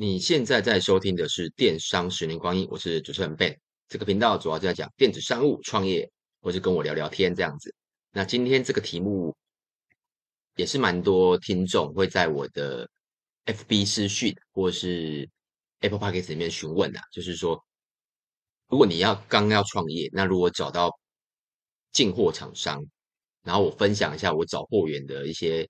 [0.00, 3.58] 你现在在收听的是《电商十年光阴》，我是主持人 Ben。
[3.88, 6.08] 这个频道主要就在讲电子商务创业，
[6.40, 7.74] 或是跟我聊聊天这样子。
[8.12, 9.34] 那今天这个题目
[10.54, 12.88] 也是蛮多听众会在我的
[13.46, 15.28] FB 私讯或是
[15.80, 17.60] Apple Podcast 里面询问的，就是说，
[18.68, 20.96] 如果你要刚要创业，那如果找到
[21.90, 22.80] 进货厂商，
[23.42, 25.68] 然后我分享一下我找货源的一些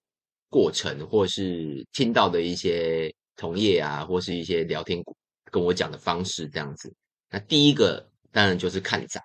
[0.50, 3.11] 过程，或是听到的一些。
[3.39, 5.01] 同业啊，或是一些聊天
[5.45, 6.93] 跟我讲的方式这样子。
[7.31, 9.23] 那第一个当然就是看展，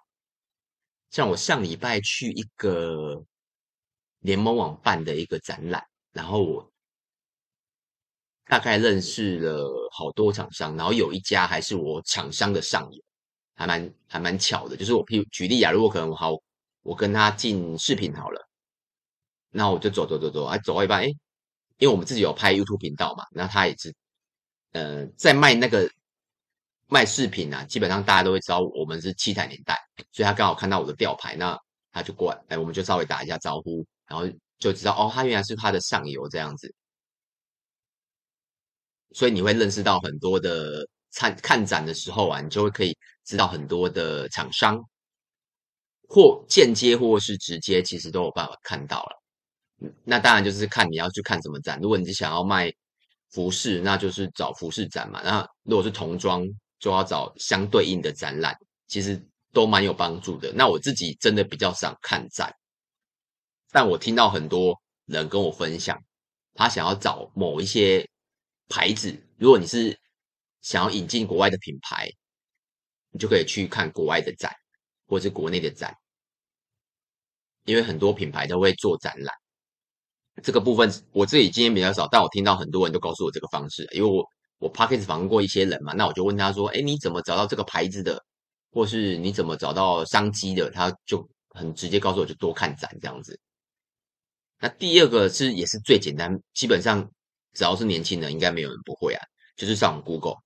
[1.09, 3.26] 像我上礼拜去一个
[4.20, 6.72] 联盟网办的一个展览，然后我
[8.45, 13.03] 大概认识了好多厂商，然后有一家还是我厂商的上游，
[13.55, 14.77] 还蛮还蛮巧的。
[14.77, 16.34] 就是我譬如举例啊，如果可能我好，
[16.84, 18.48] 我跟他进视频好了，
[19.50, 21.08] 那我就走走走走，啊，走到一半，哎，
[21.77, 23.91] 因为我们自己有拍 YouTube 频道嘛，那他也是。
[24.73, 25.89] 呃，在卖那个
[26.88, 29.77] 卖饰品啊，基本上大家都会知道我们是七彩年代，
[30.11, 31.57] 所以他刚好看到我的吊牌，那
[31.91, 34.27] 他就过来，哎，我们就稍微打一下招呼，然后
[34.59, 36.73] 就知道哦，他原来是他的上游这样子，
[39.11, 44.83] 所以你会认识到很多的看看展的时候啊，你就会可以知道很多的厂商，
[46.09, 49.21] 或间接或是直接，其实都有办法看到了。
[50.03, 52.73] 那当然就是看你要去看什么展，如果你是想要卖。
[53.34, 55.22] 服饰，那就是找服饰展嘛。
[55.23, 56.48] 那如果是童装，
[56.80, 58.56] 就要找相对应的展览，
[58.88, 60.53] 其实都蛮有帮助的。
[60.53, 62.54] 那我自己真的比较少看展，
[63.72, 65.98] 但我听到很多人跟我分享，
[66.54, 68.08] 他想要找某一些
[68.70, 69.20] 牌子。
[69.38, 70.00] 如果你是
[70.61, 72.09] 想要引进国外的品牌，
[73.09, 74.54] 你就可以去看国外的展，
[75.08, 75.95] 或是国内的展，
[77.66, 79.42] 因为很多品牌都会做展览。
[80.42, 84.26] 这个部分我自己经验比较少，但我听到很多人都告诉我这个方式，因为我
[84.58, 88.20] 我 Podcast 访问过一些人嘛，那我就问他说：“哎，你怎么找到这个牌子的？
[88.72, 93.39] 或是你怎么找到商机的？”他就很直接告诉我，就多看展这样子。
[94.60, 97.08] 那第二个是也是最简单，基本上
[97.54, 99.22] 只要是年轻人，应该没有人不会啊，
[99.55, 100.38] 就是上 Google。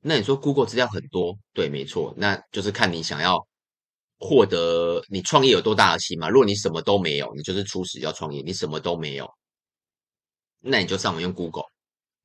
[0.00, 3.46] 那你说 Google 资料很多，对，没错，那就是看你想要。
[4.24, 6.28] 获得你创业有多大的心嘛？
[6.28, 9.28] 如果你什么都没有，你就是初始要创业，你什么都没有，
[10.60, 11.64] 那你就上网用 Google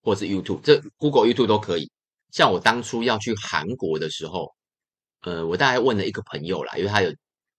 [0.03, 1.90] 或是 YouTube，这 Google、YouTube 都可以。
[2.31, 4.53] 像我当初要去韩国的时候，
[5.22, 7.12] 呃，我大概问了一个朋友啦，因为他有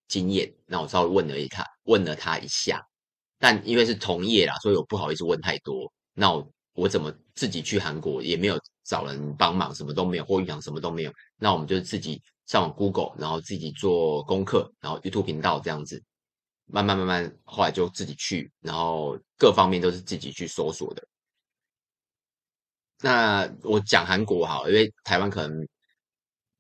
[0.07, 2.81] 经验，那我稍微问了一他，问了他一下，
[3.41, 5.93] 但因为是同业啦，所以我不好意思问太多。
[6.15, 6.49] 那我
[6.79, 12.23] 我怎么自己去韩国也没有找人帮忙，什么都没有，货运行什么都没有，那我们就自己。
[12.49, 16.03] 上网 Google，然后自己做功课，然后 YouTube 频道这样子，
[16.65, 21.07] 慢慢慢慢，后来就自己去，然后各方面都是自己去搜索的。
[23.03, 25.69] 那我讲韩国好，因为台湾可能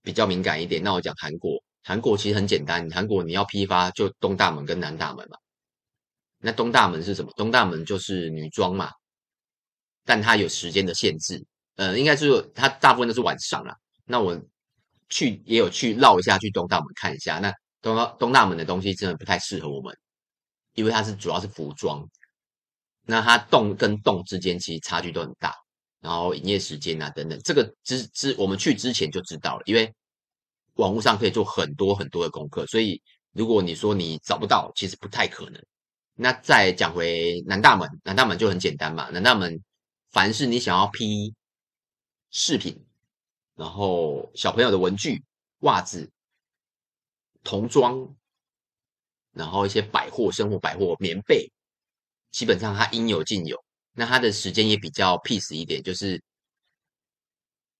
[0.02, 0.82] 比较敏感一点。
[0.82, 5.38] 那我讲韩国，韩国其实很简单，韩国你要批发就东大门跟南大门嘛。
[6.36, 7.32] 那东大门是什么？
[7.34, 8.90] 东大门就是女装嘛，
[10.08, 11.44] 但它有时间的限制，
[11.76, 13.76] 呃，应该是它大部分都是晚上啦。
[14.06, 14.40] 那我。
[15.10, 17.38] 去也有去绕一下，去东大门看一下。
[17.38, 19.96] 那东东大门的东西真的不太适合我们，
[20.74, 22.06] 因为它是主要是服装。
[23.06, 25.54] 那它栋跟栋之间其实差距都很大，
[26.02, 29.90] 然后营业时间啊等等，这个之之我们去之前就知道了，因为
[30.74, 33.00] 网络上可以做很多很多的功课，所以
[33.32, 35.58] 如果你说你找不到，其实不太可能。
[36.14, 39.58] 那再讲回南大门，南大门就很简单嘛，南大门
[40.10, 41.34] 凡是你想要批
[42.30, 42.84] 饰品。
[43.54, 45.24] 然后小朋友的文具、
[45.62, 46.08] 袜子、
[47.42, 48.14] 童装，
[49.32, 51.50] 然后一些百货、生活百货、棉被，
[52.30, 53.60] 基本上它应有尽有。
[53.94, 56.22] 那它的时间也比较 peace 一点，就是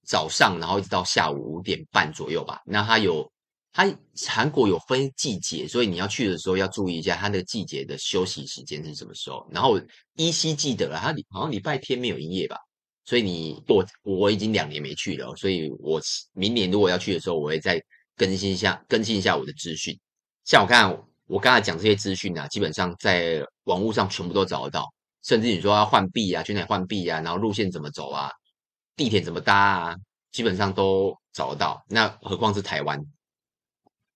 [0.03, 2.61] 早上，然后一直到下午五点半左右吧。
[2.67, 3.31] 那它有，
[3.79, 3.97] 它
[4.27, 9.47] 韩国有分季节，所以你要去的时候要注意一下它那个季节的休息时间是什么时候。
[9.53, 9.81] 然后
[10.17, 12.57] 依稀记得了，它好像礼拜天没有营业吧。
[13.05, 16.03] 所以你我我已经两年没去了，所以我
[16.33, 17.81] 明年如果要去的时候，我会再
[18.17, 19.97] 更新一下更新一下我的资讯。
[20.45, 20.91] 像我看
[21.29, 24.93] 我刚才讲这些资讯啊，基本上在网络上全部都找得到，
[25.23, 28.29] 甚至你说要换币啊，去哪换币啊，然后路线怎么走啊，
[28.97, 29.97] 地铁怎么搭啊，
[30.33, 31.81] 基本上都找得到。
[31.89, 33.01] 那何况是台湾？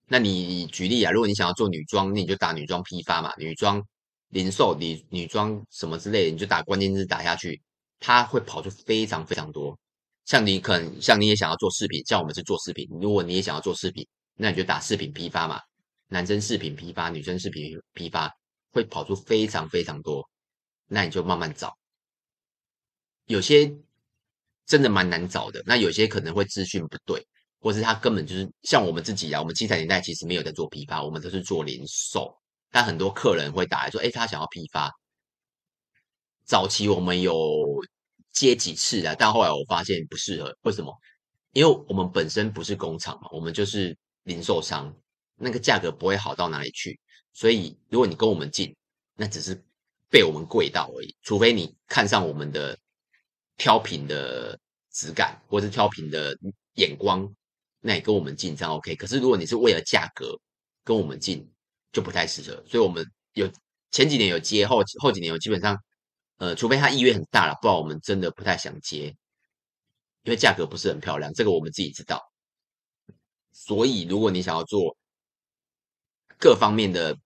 [0.07, 3.83] 那你举例啊，如果你想要做女装，那你就打女装批发嘛，女装
[4.29, 7.61] 零售、女女装什么之类的，你就打关键字打下去。
[8.05, 9.79] 它会跑出非常非常多，
[10.25, 14.05] 像你可能像你也想要做饰品，像我们是做饰品，如果你也想要做饰品，
[14.35, 15.61] 那你就打饰品批发嘛，
[16.09, 18.29] 男生饰品批发，女生饰品批发，
[18.73, 20.29] 会跑出非常非常多，
[20.89, 21.73] 那你就慢慢找，
[23.27, 23.73] 有些
[24.67, 25.63] 真的蛮难找的。
[25.65, 27.25] 那有些可能会资讯不对，
[27.63, 32.37] 或是他根本就是像我们自己啊，我们七彩年代其实没有在做批发，我们都是做零售。
[32.73, 34.91] 但很多客人会打来说，哎，他想要批发。
[36.45, 37.33] 早期我们有
[38.33, 40.53] 接几次啊，但后来我发现不适合。
[40.63, 40.93] 为什么？
[41.53, 44.93] 因为我们本身不是工厂嘛，我们就是零售商，
[45.37, 46.99] 那个价格不会好到哪里去。
[47.33, 48.75] 所以如果你跟我们进，
[49.15, 49.55] 那只是
[50.11, 51.15] 被我们贵到而已。
[51.23, 52.77] 除非你看上我们的
[53.57, 54.59] 挑品的
[54.91, 56.35] 质感，或是挑品的
[56.75, 57.31] 眼光，
[57.83, 58.97] 那也跟我们进这样 OK。
[58.97, 60.35] 可是如果你是为了价格
[60.83, 61.47] 跟我们进，
[61.93, 62.65] 就不太适合。
[62.67, 63.47] 所以我们有
[63.91, 65.77] 前几年有接，后后几年有基本上。
[66.39, 69.07] 呃，除非他意愿很大了，不然我们真的不太想接，
[70.25, 72.21] 因为价格不是很漂亮，这个我们自己知道。
[73.53, 74.97] 所以，如果你想要做
[76.41, 77.17] 各方面的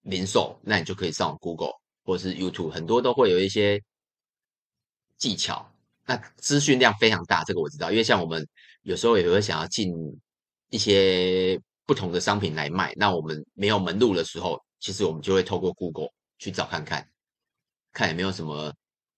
[0.00, 1.72] 零售，那你就可以上 Google
[2.04, 3.82] 或是 YouTube，很多都会有一些
[5.18, 5.70] 技巧。
[6.06, 8.48] 那资讯量非常大，这个我知道，因为像我们
[8.84, 9.92] 有时候也会想要进
[10.70, 16.08] 一些不同的商品来卖，那我们没有门路的时候，其实我们就会透过 Google
[16.38, 17.06] 去找看看。
[17.92, 18.72] 看有没有什么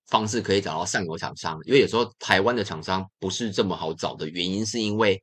[0.07, 5.21] 方式可以找到上游厂商，因为有时候台湾的厂商不是这么好找的原因，是因为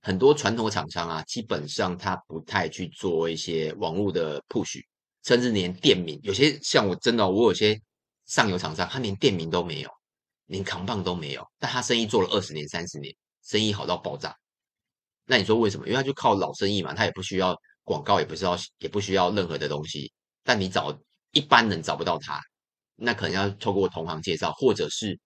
[0.00, 4.80] 很多传统厂商啊，基本上他不太去做一些网络的 push，
[5.22, 7.80] 甚至连店名，有些像我真的，我有些
[8.26, 9.90] 上游厂商，他连店名都没有，
[10.46, 14.36] 连扛棒都没有，但他生意做了二十年、三十年，生意好到爆炸。
[15.24, 15.86] 那你说为什么？
[15.86, 20.12] 因为他就靠老生意嘛，他也不需要广告，也不需要，也不需要任何的东西。
[20.42, 20.96] 但你找
[21.32, 22.40] 一般人找不到他。
[22.96, 25.18] 那可能要透过同行介绍，或者是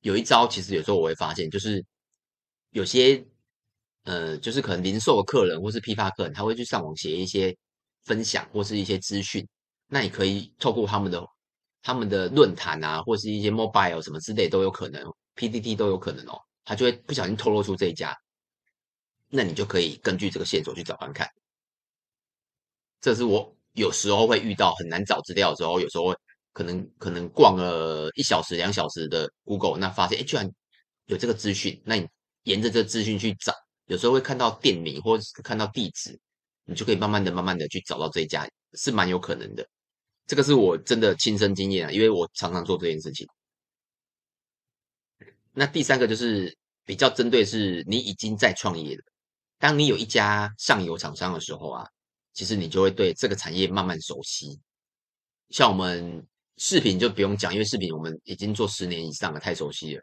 [0.00, 1.84] 有一招，其实有时候我会发现，就是
[2.70, 3.24] 有些
[4.04, 7.56] 呃，就是可能零售的客人或是批发客人，他会去上网写一些
[8.04, 9.46] 分享或是一些资讯。
[9.86, 11.24] 那你可以透过他们的
[11.82, 15.02] 他们的论坛啊，或是一些 mobile 什么之类都有可能
[15.36, 16.38] ，PDT 都有可能哦。
[16.70, 18.16] 他就会不小心透露出这一家，
[19.28, 21.28] 那你就可以根据这个线索去找看看。
[23.00, 26.14] 这是我有时候会遇到很难找资料的时候，有时候。
[26.52, 30.50] 可能可能逛了一小时两小时的 Google，那发现哎，居然
[31.06, 32.08] 有这个资讯，那你
[32.42, 33.54] 沿着这个资讯去找，
[33.86, 36.18] 有时候会看到店名或者是看到地址，
[36.64, 39.64] 你就可以慢慢的、慢慢的去找到这一家，是蛮有可能的。
[40.26, 43.24] 这个是我真的亲身经验啊，因为我常常做这件事情。
[45.52, 46.52] 那第三个就是
[46.90, 49.02] 比较针对是你已经在创业了，
[49.60, 51.86] 当你有一家上游厂商的时候啊，
[52.32, 54.58] 其实你就会对这个产业慢慢熟悉，
[55.50, 56.26] 像我们。
[56.62, 60.02] 饰品就不用讲，因为饰品我们已经做十年以上了，太熟悉了。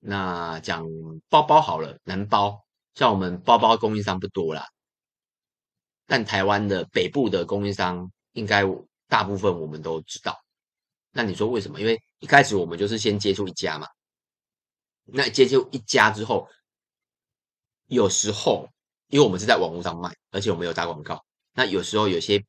[0.00, 0.84] 那讲
[1.30, 2.62] 包包好了，男包，
[2.94, 4.66] 像我们包包供应商不多啦，
[6.06, 8.64] 但台湾的北部的供应商应该
[9.06, 10.36] 大部分我们都知道。
[11.12, 11.80] 那你说为什么？
[11.80, 13.86] 因为一开始我们就是先接触一家嘛。
[15.12, 16.48] 那接就一家之后，
[17.86, 18.68] 有时候
[19.08, 21.24] 因为我们是在网络上卖，而且我们有打广告，
[21.54, 22.42] 那有时候有些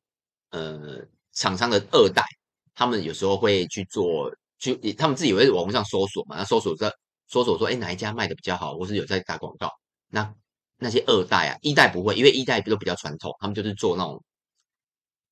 [0.50, 2.24] 呃厂商的二代。
[2.72, 6.90] 他们有时候会去做，去他们自己会在网络上搜索嘛，那搜索在
[7.28, 9.70] 搜索说，哎，哪一家卖的比较好，或是有在打广告。
[10.08, 10.34] 那
[10.78, 14.24] 那些二代啊，一代不会，因为一代都比较传统，他们就是做那种，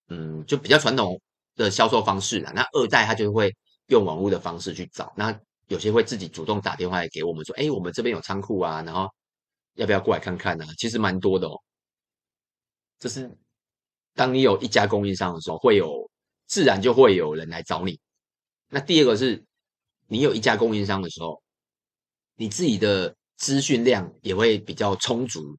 [0.09, 1.19] 嗯，就比较传统
[1.57, 2.53] 的销售方式啦。
[2.55, 5.33] 那二代他就会用网络的方式去找，那
[5.69, 9.09] 有些会自己主动打电话来给我们说，哎，我们这边有仓库啊，然后
[9.75, 10.67] 要不要过来看看呢？
[10.77, 11.59] 其实蛮多的哦。
[12.99, 13.31] 就是
[14.15, 16.11] 当你有一家供应商的时候，会有。
[16.51, 18.01] 自然就会有人来找你。
[18.71, 19.45] 那第二个是，
[20.07, 21.43] 你有一家供应商的时候，
[22.37, 25.59] 你自己的资讯量也会比较充足。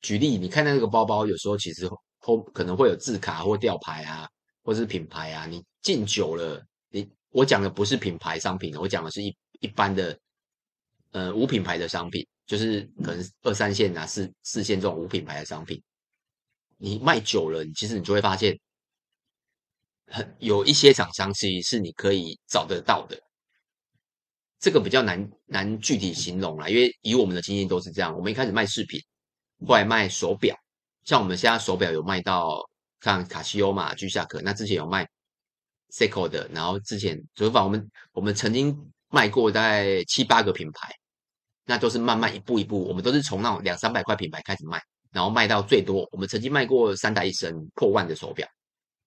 [0.00, 1.88] 举例，你看到那个包包，有时候其实
[2.18, 4.28] 后可能会有字卡或吊牌啊，
[4.64, 5.46] 或是品牌啊。
[5.46, 6.60] 你进久了，
[7.30, 10.18] 我讲的不是品牌商品，我讲的是一一般的，
[11.10, 15.82] 呃，无品牌的商品，就是可能二三线啊、四四线这种无品牌的商品。
[16.78, 18.58] 你卖久了，其实你就会发现。
[20.08, 23.20] 很有一些厂商其实是你可以找得到的，
[24.60, 28.16] 这个比较难难具体形容啦，因为以我们的经验都是这样。
[28.16, 29.00] 我们一开始卖饰品，
[29.66, 30.56] 后来卖手表，
[31.04, 32.64] 像我们现在手表有卖到
[33.00, 35.04] 像卡西欧嘛、居夏可，那之前有卖
[35.96, 38.76] Seiko 的，然后之前主要我们我们曾经
[39.08, 40.92] 卖过大概七八个品牌，
[41.64, 44.78] 那都是慢慢一步一步，我们都是从那种两三百块品牌开始卖，
[45.10, 48.46] 然后卖到最多，我们曾经卖过三代一升破万的手表。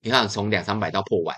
[0.01, 1.37] 你看，从两三百到破万，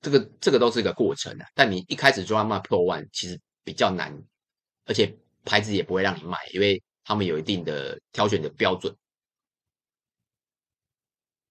[0.00, 1.46] 这个这个都是一个过程啊。
[1.54, 4.12] 但你一开始就要卖破万，其实比较难，
[4.86, 8.92] 而且牌子也不会让你卖，因为他们有一定的挑选的标准。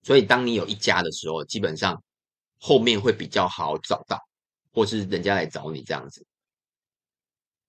[0.04, 2.02] 所以，当你有一家的时候，基本上
[2.60, 4.20] 后面会比较好找到，
[4.72, 6.26] 或是人家来找你这样子。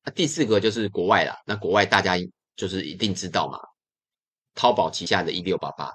[0.04, 2.16] 那第四个就是国外啦，那国外大家
[2.56, 3.58] 就是一定知道嘛，
[4.54, 5.92] 淘宝旗下的一六八八，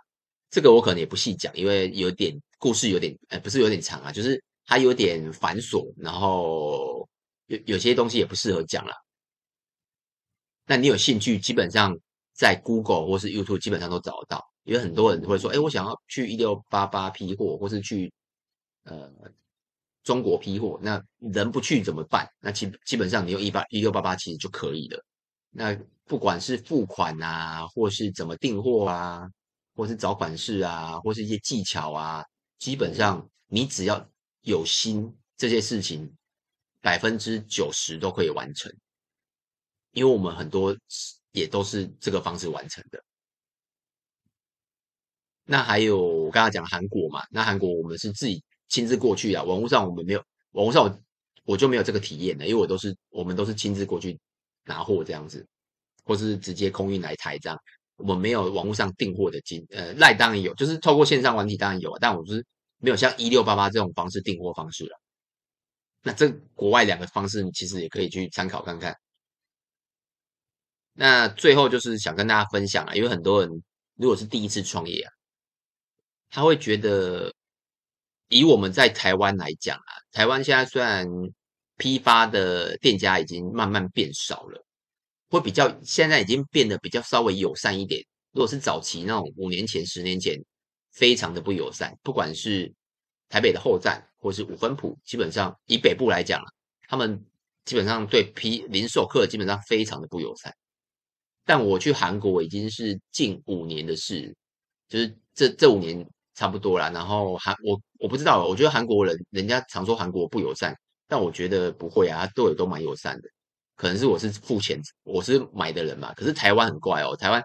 [0.49, 7.07] 这个我可能也不细讲，因为有点故事有点，呃，不是有点长啊，就是它有点繁琐，然后
[7.47, 8.95] 有有些东西也不适合讲啦。
[10.67, 11.95] 那你有兴趣，基本上
[12.33, 18.11] 在 Google 或是 YouTube 基本上都找得到，因为很多人会说，哎，我想要去一六八八批货，或是去
[18.85, 19.11] 呃
[20.03, 22.27] 中国批货，那人不去怎么办？
[22.39, 25.03] 那基基本上你用一八一六八八其实就可以了。
[25.49, 29.27] 那不管是付款啊，或是怎么订货啊，
[29.75, 32.23] 或是找款式啊，或是一些技巧啊，
[32.59, 34.07] 基本上你只要
[34.41, 36.13] 有心，这些事情
[36.81, 38.71] 百分之九十都可以完成。
[39.91, 40.75] 因为我们很多
[41.31, 43.01] 也都是这个方式完成的。
[45.45, 51.01] 那还有我刚才讲韩国嘛，那韩国我们是自己亲自过去啊，网络上我们没有，网络上我
[51.43, 54.19] 我就没有这个体验的，因为我都是我们都是亲自过去
[54.63, 55.45] 拿货这样子，
[56.03, 57.59] 或是直接空运来台这样，
[57.97, 62.45] 我们没有网络上订货的经，呃，赖当然有，就是透过线上软体当然有，但我就是
[62.79, 64.99] 没有像一六八八这种方式订货方式了。
[66.01, 68.95] 那这国外两个方式，你其实也可以去参考看看。
[70.93, 73.63] 那最后就是想跟大家分享啊，因为很多人
[73.95, 75.11] 如果是第一次创业啊，
[76.29, 77.33] 他会觉得
[78.27, 81.07] 以我们在台湾来讲啊，台湾现在虽然
[81.77, 84.65] 批发的店家已经慢慢变少了，
[85.29, 88.03] 会比较现在已经变得比较稍微友善一点。
[88.31, 90.37] 如果是早期那种五年前、十年前，
[90.91, 92.73] 非常的不友善，不管是
[93.29, 96.45] 台北的后站或是五分埔，基本上以北部来讲啊，
[96.87, 97.23] 他们
[97.65, 100.53] 基本上对批零售客基本上非常的不友善。
[101.45, 104.35] 但我去韩国已经是近五年的事，
[104.89, 106.05] 就是这这五年
[106.35, 106.89] 差不多啦。
[106.91, 110.77] 然后韩我我不知道，我觉得韩国人人家常说韩国不友善，
[111.07, 113.29] 但我觉得不会啊，他对我都蛮友善的。
[113.75, 116.13] 可能是我是付钱，我是买的人嘛。
[116.13, 117.43] 可是台湾很怪哦，台湾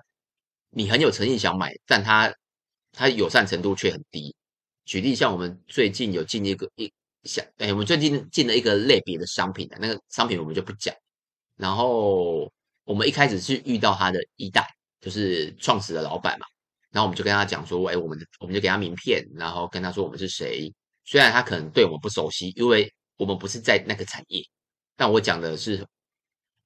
[0.71, 2.31] 你很有诚意想买，但他
[2.93, 4.35] 他友善程度却很低。
[4.85, 6.93] 举例像我们最近有进一个一
[7.25, 10.95] 像哎，我们最近进了一个类别的商品的，那个商品我们就不讲，
[11.57, 12.51] 然后。
[12.85, 14.67] 我们一开始是遇到他的一代，
[15.01, 16.47] 就是创始的老板嘛，
[16.91, 20.73] 然后我们就跟他讲说，哎，我们我们就给他名片，然后跟他说我们是谁。
[21.05, 24.43] 虽然他可能对我们不熟悉，因为我们不是在那个产业，
[24.97, 25.87] 但我讲的是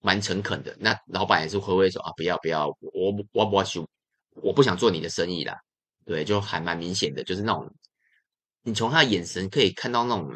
[0.00, 0.76] 蛮诚恳的。
[0.78, 3.64] 那老板也是挥挥手啊，不要不要，我我我我
[4.43, 5.57] 我不想做你的生意啦。
[6.04, 7.71] 对，就还蛮明显的，就是那种
[8.62, 10.35] 你从他的眼神可以看到那种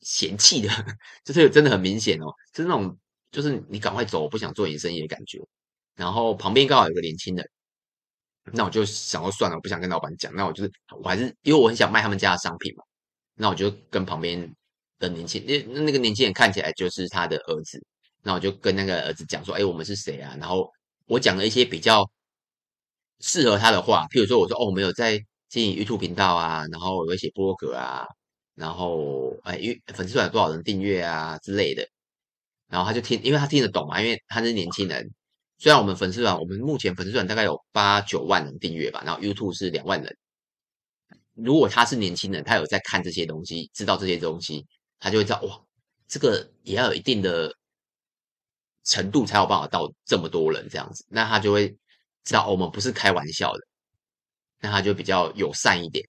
[0.00, 0.68] 嫌弃的，
[1.24, 2.96] 就是真的很明显哦，就是那种。
[3.32, 5.40] 就是你赶快走，我不想做你生意的感觉。
[5.94, 7.50] 然后旁边刚好有个年轻人，
[8.52, 10.34] 那我就想说算了，我不想跟老板讲。
[10.34, 10.70] 那我就是
[11.00, 12.82] 我还是因为我很想卖他们家的商品嘛，
[13.34, 14.52] 那我就跟旁边
[14.98, 17.80] 的年轻，那那个年轻人看起来就是他的儿子，
[18.22, 20.36] 那我就跟那个儿子讲说，哎，我们是谁啊？
[20.40, 20.68] 然后
[21.06, 22.04] 我讲了一些比较
[23.20, 25.18] 适合他的话，譬如说我说哦，我们有在
[25.48, 28.04] 经营 YouTube 频道啊，然后我会写博客啊，
[28.54, 31.86] 然后哎，因粉丝团有多少人订阅啊之类的。
[32.68, 35.08] 然后他就听，因为他听得懂嘛，因为他是年轻人。
[35.62, 40.18] 虽然我们粉丝团，我们目前粉丝团大概有八九万人订阅吧，然后 YouTube 是两万人。
[41.34, 44.66] 如果他是年轻人，他有在看这些东西，知道这些东西，
[44.98, 45.64] 他就会知道哇，
[46.08, 47.54] 这个也要有一定的
[48.82, 51.06] 程度才有办法到这么多人这样子。
[51.08, 51.68] 那他就会
[52.24, 53.60] 知道我们不是开玩笑的，
[54.58, 56.04] 那他就比较友善一点。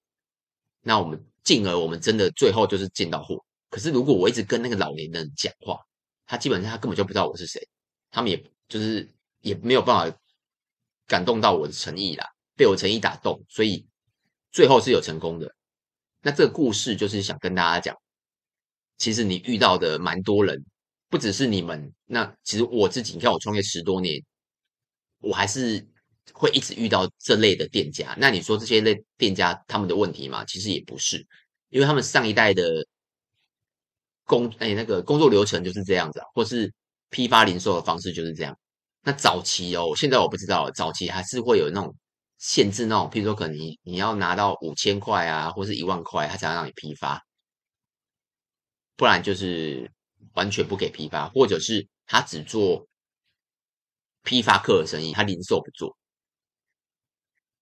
[0.81, 3.37] 那我们进而我们真的最后就是进到货。
[3.69, 5.77] 可是如果我一直跟那个老年人讲话，
[6.25, 7.61] 他基本上他根本就不知道我是谁，
[8.09, 9.07] 他们也就是
[9.43, 10.17] 也没有办法
[11.05, 13.85] 感动到我的诚意啦，被我诚意打动，所以
[14.51, 15.53] 最后是有成功的。
[16.21, 17.95] 那这个故事就是想跟大家讲，
[18.97, 20.59] 其实你遇到的蛮多人，
[21.09, 21.93] 不只是你们。
[22.05, 24.19] 那其实我自己，你看我创业十多年，
[25.19, 25.87] 我还是
[26.33, 28.15] 会一直遇到这类的店家。
[28.17, 30.43] 那你说这些类店家他们的问题吗？
[30.45, 31.23] 其实也不是，
[31.69, 32.63] 因为他们上一代的。
[34.25, 36.73] 工哎，那个工作流程就是这样子，或是
[37.09, 38.57] 批发零售的方式就是这样。
[39.03, 41.95] 那早期哦，现在我不知道，早期还是会有那种
[42.39, 47.21] 限制，那种譬如说，可能你你要拿到五千块啊，或是一万块，他才要让你批发，
[48.95, 49.91] 不然就是
[50.33, 52.87] 完全不给批发，或者是他只做
[54.23, 55.95] 批发客的生意，他零售不做，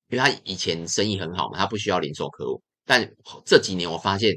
[0.09, 2.61] 因为他以前生意很好嘛，他不需要零售客户。
[2.85, 3.11] 但
[3.45, 4.33] 这几年我发现。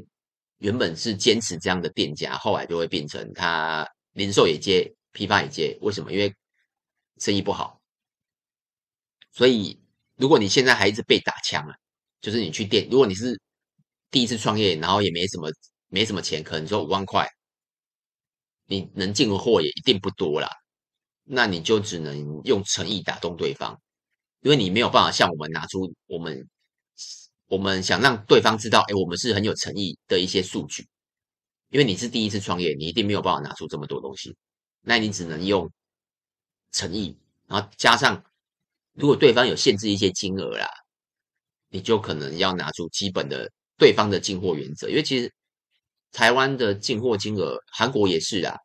[0.59, 5.77] 原本是坚持这样的店家，后来就会变成他零售也接，批发也接。
[5.81, 6.13] 为什么？
[6.13, 6.33] 因为
[7.19, 7.81] 生意不好。
[9.31, 9.79] 所以，
[10.15, 11.75] 如果你现在还一直被打枪啊，
[12.21, 13.39] 就是你去店，如果你是
[14.09, 15.49] 第一次创业，然后也没什么
[15.87, 17.27] 没什么钱，可能说五万块，
[18.65, 20.49] 你能进的货也一定不多啦。
[21.23, 23.79] 那你就只能用诚意打动对方，
[24.41, 26.47] 因为你没有办法像我们拿出我们
[27.47, 30.87] 我们想让对方知道，哎，我们是很有诚意的一些数据。
[31.69, 34.33] 因为你是第一次创业，你一定没有办法拿出这么多东西，
[34.81, 35.69] 那你只能用
[36.75, 37.17] 诚意，
[37.47, 38.21] 然后加上
[38.93, 40.67] 如果对方有限制一些金额啦，
[41.69, 45.31] 你就可能要拿出基本的对方的进货原则，因为其实
[46.11, 48.57] 台湾的进货金额，韩国也是啦。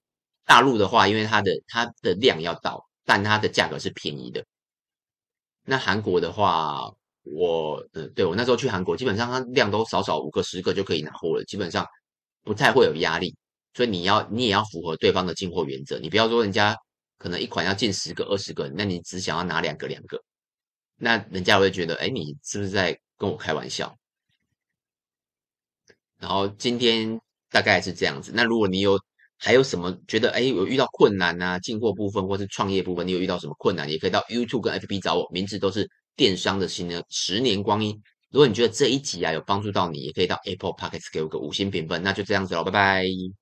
[0.45, 4.45] 大陆的话，因为它的它的量要到，但它的价格是便宜的。
[5.65, 6.91] 那韩国的话，
[7.23, 11.87] 我嗯，对，我那时候去韩国，基本上它量都少少五个十个就可以拿货了，基本上
[12.43, 13.35] 不太会有压力。
[13.75, 16.77] 所以你要你也要符合对方的进货原则，你不要说人家
[17.21, 20.21] 可能一款要进十个二十个，那你只想要拿两个两个，
[20.97, 23.97] 那人家会觉得，哎，你是不是在跟我开玩笑？
[26.19, 28.33] 然后今天大概是这样子。
[28.35, 28.99] 那如果你有。
[29.43, 31.59] 还有什么觉得哎，有遇到困难啊？
[31.61, 33.91] 进货部分或是创业部分，你有遇到什么困难？
[33.91, 37.99] 也可以到 YouTube 跟 FB 找我，名字都是电商的新的十年光阴。
[38.29, 42.03] 如果你觉得这一集啊有帮助到你，也可以到 Apple Podcast 给我个五星评分。
[42.03, 43.40] 那就这样子喽，拜拜。